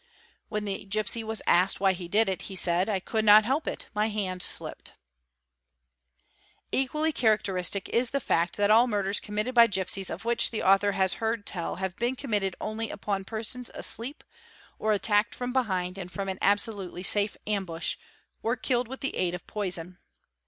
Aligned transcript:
When 0.49 0.65
the 0.65 0.83
gipsy 0.85 1.23
was 1.23 1.43
asked 1.45 1.79
why 1.79 1.93
he 1.93 2.07
did 2.07 2.27
it, 2.27 2.41
he 2.49 2.55
said, 2.55 2.89
'I 2.89 3.01
could 3.01 3.23
not 3.23 3.45
help 3.45 3.67
it, 3.67 3.85
my 3.93 4.09
hand 4.09 4.41
slipped'." 4.41 4.93
| 5.85 6.71
Equally 6.81 7.11
characteristic 7.11 7.87
is 7.89 8.09
the 8.09 8.19
fact 8.19 8.57
that 8.57 8.71
all 8.71 8.87
murders 8.87 9.19
committed 9.19 9.53
by 9.53 9.67
gipsies 9.67 10.09
of 10.09 10.25
which 10.25 10.49
the 10.49 10.63
author 10.63 10.93
has 10.93 11.13
heard 11.21 11.45
tell 11.45 11.75
have 11.75 11.95
been 11.97 12.15
committed 12.15 12.55
only 12.59 12.89
upon 12.89 13.25
persons 13.25 13.69
asleep, 13.75 14.23
or 14.79 14.91
attacked 14.91 15.35
from 15.35 15.53
behind 15.53 15.99
and 15.99 16.11
from 16.11 16.29
an 16.29 16.39
absolutely 16.41 17.03
safe 17.03 17.37
ambush, 17.45 17.95
or 18.41 18.55
killed 18.55 18.87
with 18.87 19.01
the 19.01 19.15
aid 19.15 19.35
of 19.35 19.45
poison. 19.45 19.99